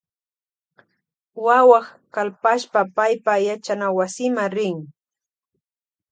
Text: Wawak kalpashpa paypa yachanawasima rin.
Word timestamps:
Wawak 1.45 1.87
kalpashpa 2.13 2.81
paypa 2.95 3.33
yachanawasima 3.47 4.43
rin. 4.55 4.77